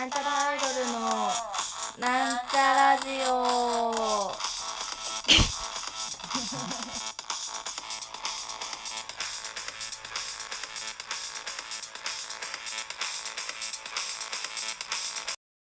[0.00, 1.00] なんちゃらアイドルの
[1.98, 4.32] なんちゃラジオ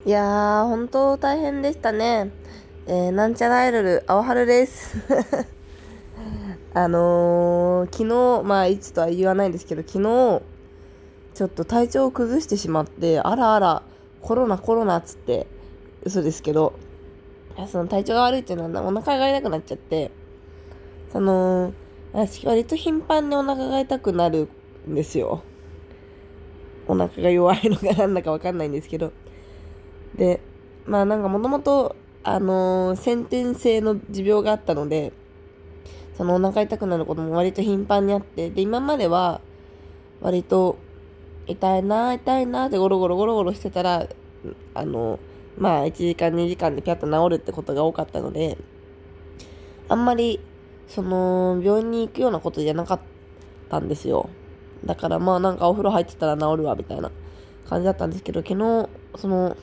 [0.04, 2.32] いやー、本当大変でしたね。
[2.88, 4.96] えー、なんちゃらアイドル、青春です。
[6.74, 7.98] あのー、昨
[8.42, 10.42] 日、まあ、いつとは言わないんですけど、昨日、
[11.34, 13.82] ちょっと体調を崩してしまって、あらあら、
[14.24, 15.46] コロナコロナっつって、
[16.02, 16.72] 嘘ですけど、
[17.70, 20.10] その体調が悪いっていうのはお腹が痛くなっちゃって、
[21.12, 21.74] その、
[22.14, 24.48] 私割と頻繁にお腹が痛くなる
[24.88, 25.42] んですよ。
[26.88, 29.12] お腹が弱いのかなんだかわかんないんですけど。
[30.16, 30.40] で、
[30.86, 35.12] まあなんかもともと、あのー先天性の持病があったので、
[36.16, 39.42] そのお腹痛くなることも割と頻繁にあって、で、今までは、
[40.22, 40.78] 割と、
[41.46, 44.08] 痛いな、痛いなってゴロゴロゴロゴロしてたら、
[44.74, 45.18] あの、
[45.58, 48.56] まあ1時間2時間でピャッと治るってことが多かったので、
[49.88, 50.40] あんまり、
[50.88, 53.00] その、病院に行くようなことじゃなかっ
[53.68, 54.28] たんですよ。
[54.84, 57.10] だからまあなんかお風呂入ってたら治るわ、みたいな
[57.68, 59.56] 感じだったんですけど、昨日、その、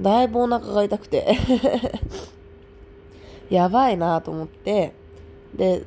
[0.00, 1.36] だいぶお腹が痛くて
[3.50, 4.94] やばいなと思って、
[5.54, 5.84] で、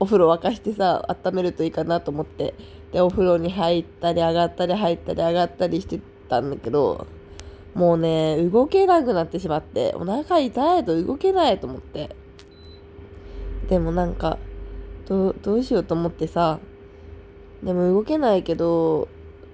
[0.00, 2.54] お風呂沸かしてさ、温めるといいかなと思って、
[2.94, 7.08] で、お風呂に入ったり上がったり入ったり上がったりしてたんだけど、
[7.74, 12.14] もうね、動けなくなってしまって、お腹痛いと動けないと思って。
[13.68, 14.38] でもなんか、
[15.08, 16.60] どう、どうしようと思ってさ、
[17.64, 19.08] でも動けないけど、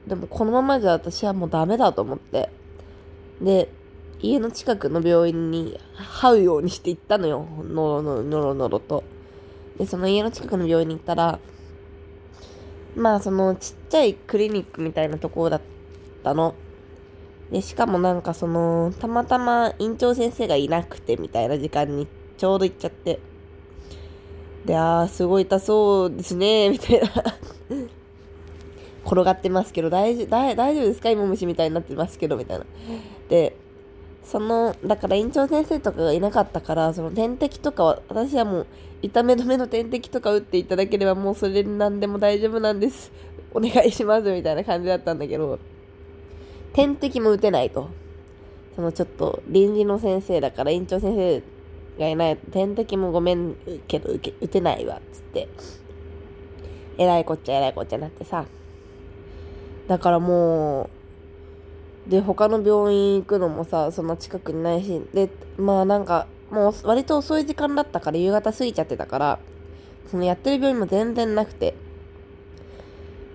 [0.06, 2.50] でもこのままじゃ私はもうダメだと思って。
[3.41, 3.70] で、
[4.20, 7.47] 家の近くの病院に這うようにして行ったのよ。
[7.62, 9.02] のろのろのろのろと。
[9.78, 11.38] で、その家の近くの病院に行ったら、
[12.96, 15.60] まあそのちっちゃいクリニックみたいなところだっ
[16.22, 16.55] たの。
[17.50, 22.06] で、しかもなんかその、たまたま院長先生がいなくてみたいな時間に
[22.38, 23.19] ちょうど行っちゃって。
[24.64, 27.09] で、あー、すごい痛そうですね、 みたいな。
[29.04, 32.64] 転がってますけど、大丈夫、大丈夫ですか芋虫みたいになってますけど、みたいな。
[33.28, 33.56] で、
[34.25, 38.66] その、だから院長先生とかがいなかったから、その点滴とかは、私はもう、
[39.03, 43.10] 痛め止めの点滴とか打っていただければもうそれなんでも大丈夫なんです。
[43.53, 45.58] お願いします、みたいな感じだったんだけど、
[46.72, 47.88] 点滴も打てないと。
[48.76, 51.42] そのちょっと、臨時の先生だから院長先生
[51.98, 53.56] がいないと、点滴もごめん
[53.88, 55.48] けど受け打てないわ、つって。
[56.98, 58.44] えらいこっちゃえらいこっちゃなってさ。
[59.88, 61.00] だからもう、
[62.10, 69.38] で、他の病院行くのもさ、そんな近くにないし、で、まあなんか、もう割と遅い時間だったから夕方過ぎちゃってたから、
[70.10, 71.76] そのやってる病院も全然なくて、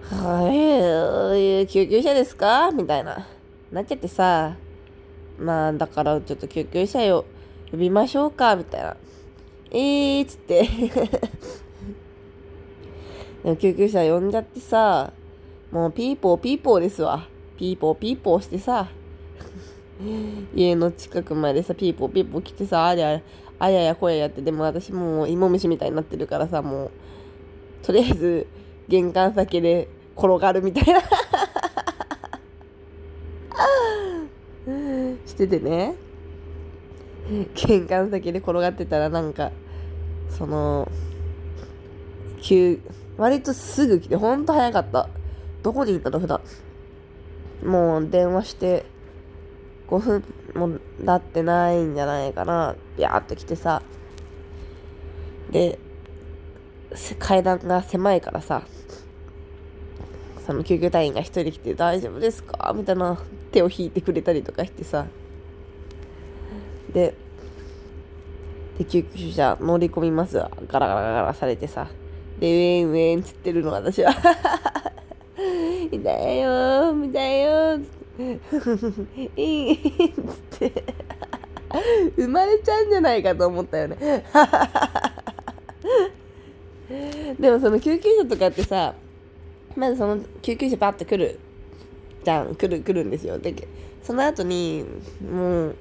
[0.01, 2.71] はい、救急車ですか？
[2.71, 3.25] みたいな。
[3.71, 4.57] なっちゃってさ、
[5.39, 7.23] まあだからちょっと救急車よ、
[7.71, 8.57] 呼びましょうか？
[8.57, 8.97] みたいな。
[9.71, 10.67] えーっつって。
[13.43, 15.13] でも救急車呼んじゃってさ、
[15.71, 17.25] もうピーポーピーポーですわ。
[17.57, 18.89] ピーポーピーポーしてさ、
[20.53, 23.21] 家の近くまでさ、ピーポーピーポー来てさ、ありゃ、
[23.59, 26.91] あややこややって、でも私もう芋虫みたいになってるからさ、もう、
[27.81, 28.47] とりあえず、
[28.87, 31.01] 玄関先で転がるみたいな
[35.25, 35.95] しててね。
[37.55, 39.51] 玄関先で転がってたらなんか、
[40.29, 40.91] その、
[42.41, 42.79] 急、
[43.17, 45.09] 割とすぐ来て、ほんと早かった。
[45.63, 46.41] どこにいたの普段。
[47.63, 48.85] もう電話して、
[49.87, 50.23] 5分
[50.55, 52.75] も経ってないんじゃないかな。
[52.97, 53.81] ビャーっと来てさ。
[55.51, 55.77] で、
[57.19, 58.63] 階段が狭いからさ、
[60.45, 62.73] その救急隊員が一人来て大丈夫ですか？
[62.75, 63.19] みたいな
[63.51, 65.05] 手を引いてくれたりとかしてさ。
[66.93, 67.15] で、
[68.77, 70.51] で、救急車乗り込みますわ。
[70.67, 71.87] ガラガラガラされてさ。
[72.39, 74.13] で、ウェンウェンつってるの私は。
[75.35, 77.89] 痛いよ、痛いよー、つっ
[79.05, 79.31] て。
[79.41, 79.77] いい、
[80.13, 80.83] つって。
[82.15, 84.23] 生まれちゃうんじゃないかと思ったよね。
[87.39, 88.93] でもその救急車とかってさ、
[89.75, 91.39] まずその救急車パッと来る
[92.23, 93.37] じゃん、来る、来るんですよ。
[93.37, 93.53] で、
[94.03, 94.85] その後に、
[95.29, 95.75] もう、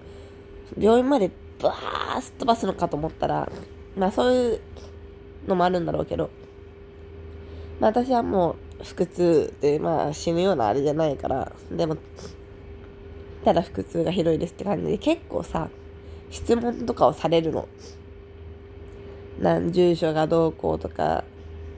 [0.78, 1.30] 病院まで
[1.60, 3.50] バーッ飛ばすのかと思ったら、
[3.96, 4.60] まあそういう
[5.46, 6.30] のもあるんだろうけど、
[7.80, 11.96] まあ私はもう腹痛で、まあ死ぬようなあれじゃないから、でも、
[13.44, 15.68] ただ腹痛がひどいですって感じで、結構さ、
[16.30, 17.68] 質問とかをされるの。
[19.40, 21.24] なん、住所がどうこうとか、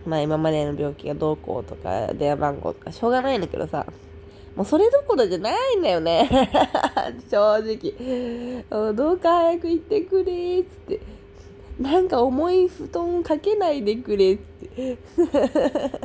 [0.07, 3.87] まあ今までの病気がどうこうとか、電話番号とか、しょうがないんだけどさ、
[4.57, 6.29] もうそれどころじゃないんだよね。
[7.31, 8.93] 正直。
[8.95, 11.01] どうか早く行ってくれっつって。
[11.81, 14.99] なんか重い布団かけないでくれって。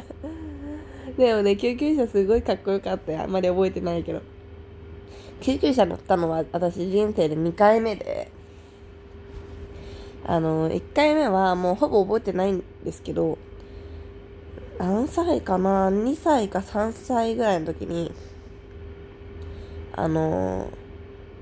[1.18, 3.22] でもね救急車すごいかっこよかったよ。
[3.22, 4.22] あんまり覚えてないけど。
[5.40, 8.32] 救急車乗ったのは私人生で2回目で。
[10.24, 13.40] あの1回目はもうほぼ覚えてないんですけど
[14.78, 18.12] 何歳かな？2歳か3歳ぐらいの時に
[19.94, 20.70] あの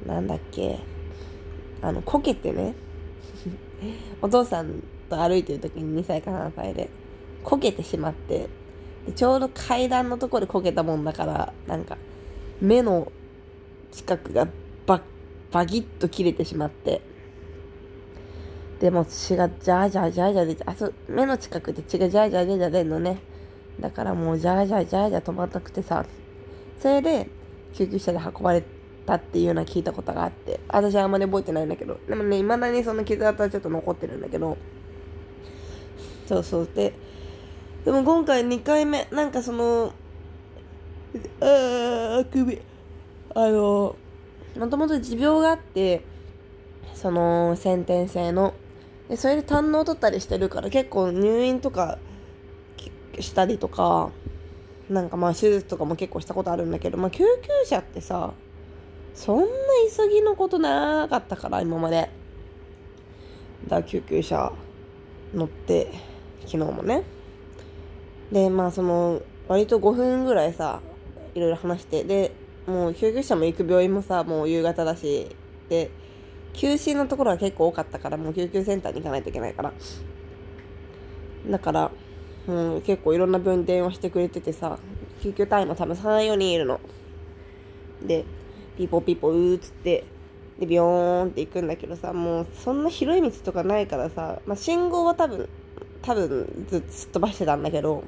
[0.06, 0.80] なんだっけ？
[1.82, 2.74] あのこけてね。
[4.22, 6.90] お父さんと歩いてる時に2歳か3歳で
[7.44, 8.48] こけてしまって
[9.06, 11.98] でちょうど階段のところでこけたもんだからなんか
[12.62, 13.12] 目の
[13.92, 14.48] 近くが
[14.86, 15.02] バ
[15.52, 17.02] バギッと切れてしまって。
[18.80, 23.20] でも血がジャージャージャージャー出てあそ目の近くで血がジャージャージャージャー出るのね。
[23.80, 26.06] だからもうジャージャージャージャー止まんなくてさ。
[26.78, 27.28] それで
[27.74, 28.64] 救急車で運ばれ
[29.10, 34.58] たっていうのは聞いたことがあって私はあんまり覚えてないんだけどでもね未だにその傷跡はちょっと残ってるんだけど
[36.28, 36.70] そうそう。
[36.76, 36.94] で
[37.86, 39.94] でも今回2回目なんかその
[41.42, 42.62] ああ首
[43.34, 43.96] あの
[44.58, 46.04] もともと持病があって
[46.94, 48.54] その先天性の。
[49.08, 51.98] でそれで胆のを取ったりしてるから結構入院とか
[53.20, 54.12] したりとか
[54.88, 58.34] なんかまあ手術とかも結構したことあるんだけど、まあ、救急車ってさ
[59.20, 59.46] そんな
[59.98, 62.10] 急ぎのことなかったから今まで。
[63.68, 64.54] だ救急車
[65.34, 65.92] 乗って
[66.46, 67.04] 昨日もね。
[68.32, 70.80] でまあその割と5分ぐらいさ
[71.36, 72.32] いろいろ話してで
[72.66, 75.36] もう救急車も行く病院もさもう夕方だし
[75.68, 75.92] で
[76.54, 79.74] 休診のところは結構多かったからもう救急センターに行かないといけないから。
[81.46, 81.92] だから
[82.48, 84.80] もう結構いろんな病院電話してくれててさ
[85.22, 86.80] 救急隊員も多分34人いるの。
[88.02, 88.24] で
[88.80, 90.06] ピポピポうーっつって
[90.58, 95.50] でビヨーンって行くんだけどさもうそんな広い道とかないからさ、まあ、信号は多分
[96.02, 98.06] 多分ずっと飛ばしてたんだけど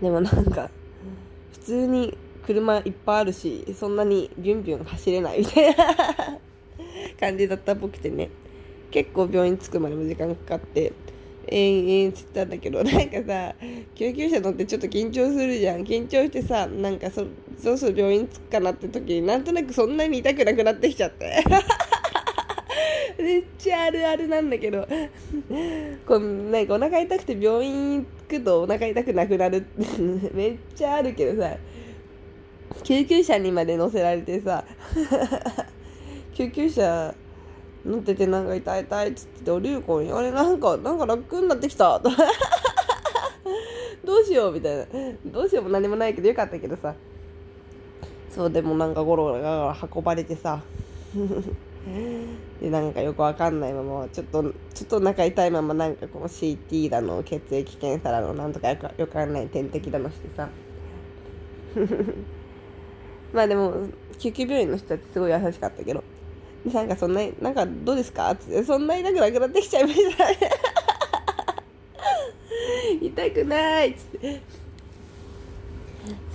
[0.00, 0.70] でもなんか
[1.52, 5.86] 普通に車いっぱいあるしそんなにビュンビュン走れないみたいな
[7.20, 8.30] 感じだったっぽくてね。
[8.90, 10.92] 結構病院着くまでも時間かかって
[11.50, 13.54] えー、えー、っつったんだけどなんかさ
[13.94, 17.26] 救急車乗ってちょっと緊張するじゃん緊張してさなんかそ
[17.64, 21.44] ろそろ病院着くかなって時になんとなくそんなに痛くなくなってきちゃって
[23.18, 24.86] めっちゃあるあるなんだけど
[26.06, 31.56] こうなんかお腹痛くて病院着くとお腹痛くなくなるってめっちゃあるけどさ
[32.84, 34.64] 救急車にまで乗せられてさ
[36.34, 37.14] 救急車
[37.84, 41.98] 乗っててなんか痛い痛いっつって降りる子にあれなんかなんか楽になってきた。
[44.04, 44.84] どうしようみたいな。
[45.26, 46.94] どうしようも何もないけどよかったけどさ。
[48.30, 50.60] そうでもなんかゴロゴロゴロ運ばれてさ。
[52.60, 54.42] でなんかよくわかんないままちょっと
[54.74, 60.48] ちょっと仲痛いままなんかこの CT だの血液検査だのなんとかよくよくわかんない点滴だのしてさ。
[63.32, 63.86] まあでも
[64.18, 66.04] 救急病院の人たちすごい優しかったけど。
[66.64, 68.30] なんかそんななんかどうですか？
[68.32, 70.24] ってそんな痛くなくなってきちゃいました
[73.00, 74.40] 痛くないっつって。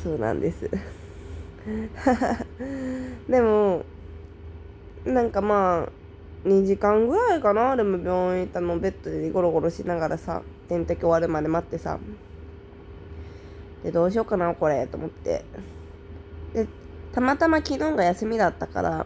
[0.04, 0.70] そうなんです。
[3.30, 3.84] でも
[5.04, 7.76] なんかまあ2時間ぐらいかな？
[7.76, 12.00] でも病院行ったのベッドでゴロゴロしながらさ点滴終わるまで待ってさ。
[13.84, 15.44] でどうしようかなこれと思って。
[16.54, 16.68] で
[17.14, 19.06] たまたま昨日が休みだったから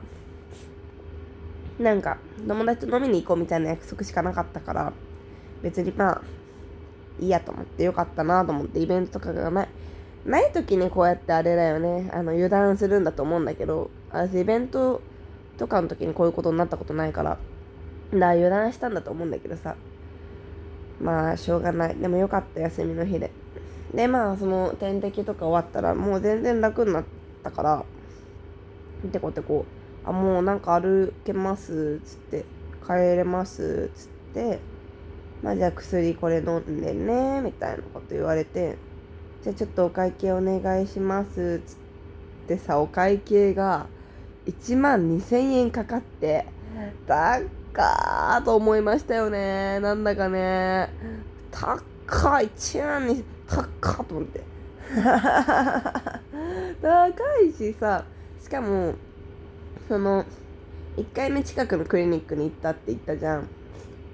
[1.79, 2.17] なんか
[2.47, 4.93] 友達と飲みに行こうみたいな約束しかなかったから
[5.61, 6.21] 別にまあ
[7.19, 9.69] いいやと思ってよかったなと思ってイベントとかがない
[10.25, 15.01] ない時にこうやってあれだよねあの油断するんだと思うんだけど私イベント
[15.57, 17.39] とかの時にこういうことになったことないからだか
[18.11, 19.75] ら油断したんだと思うんだけどさ
[21.01, 21.95] まあしょうがない。
[21.95, 23.31] でもよかった休みの日で。
[23.93, 27.03] でまあその点滴とか終わったらもう全然楽になっ
[27.41, 27.85] たから
[29.11, 29.65] てこてこ
[30.05, 32.45] あもうなんか歩けますっつって。
[32.85, 34.59] 帰れますっつって。
[35.43, 38.77] まあじゃあ薬これ飲んでねみたいなこと言われて。
[39.43, 41.77] じゃあちょっとお会計お願いしますっつっ
[42.47, 43.87] てさお会計が
[44.47, 46.45] 1万2000円かかって
[47.07, 49.79] 高ーと思いましたよね。
[49.79, 50.89] なんだかね。
[51.51, 53.61] 高い1万に高
[54.03, 54.43] っと思って。
[56.81, 57.11] 高
[57.45, 58.03] いしさ
[58.41, 58.95] しかも
[59.87, 60.25] その
[60.97, 63.47] 1回目近くのクリニックに行ったって言ったじゃん。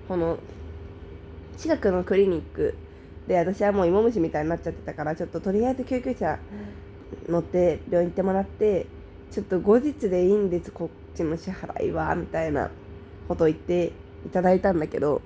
[0.07, 0.37] この
[1.57, 2.75] 近くのクリニック
[3.27, 6.37] で私はもう芋虫みたいになっちゃってたからちょっととりあえず救急車
[7.27, 8.85] 乗って病院行ってもらって
[9.31, 12.69] ちょっと後日でいいんですこっちの支払いはみたいな
[13.27, 13.93] ことを言って
[14.25, 15.21] いただいたんだけど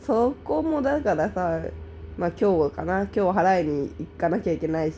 [0.00, 1.60] そこもだからさ
[2.16, 4.96] まあ今日かな今日払いに行かなきゃいけないし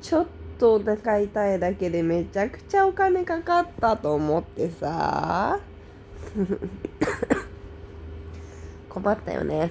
[0.00, 0.26] ちょっ
[0.58, 5.60] とお腹痛いだけでめちゃくちゃお金かかったと思ってさ。
[8.88, 9.70] 困ったよね。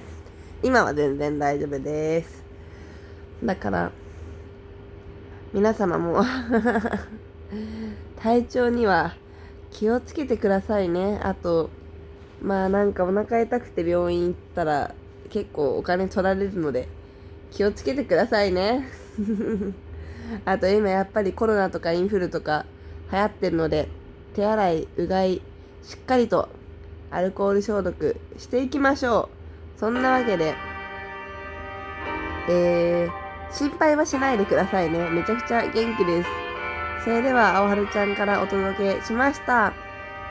[0.62, 2.44] 今は全然大丈夫です。
[3.44, 3.92] だから
[5.54, 6.24] 皆様も
[8.22, 9.16] 体調には
[9.72, 11.20] 気をつけてくださいね。
[11.24, 11.70] あと
[12.42, 14.94] まあなんかお腹痛くて病院行ったら
[15.30, 16.88] 結構お金取られるので
[17.52, 18.88] 気をつけてくださいね。
[20.46, 22.66] あと今やっぱりコロナとかインフルとか
[23.12, 23.90] 流行ってるので
[24.34, 25.42] 手洗いうがい
[25.84, 26.50] しっかりと
[27.12, 29.30] アルコール消毒していきましょ
[29.78, 29.80] う。
[29.80, 30.56] そんなわけで
[32.50, 35.10] えー、心配はしないでくださいね。
[35.10, 36.30] めちゃくちゃ元気です。
[37.04, 39.74] それでは青春ちゃんからお届けしました。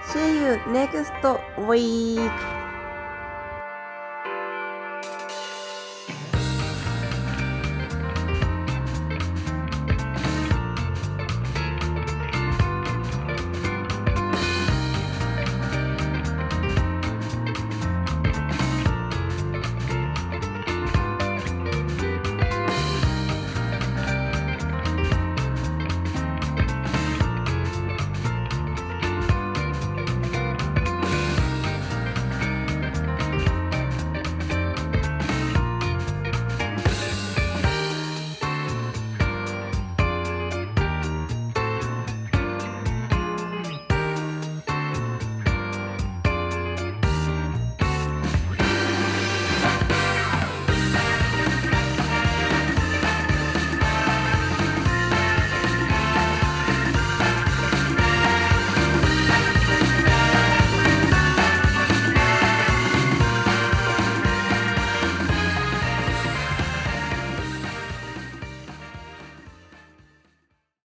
[0.05, 1.13] See you next
[1.57, 2.62] week!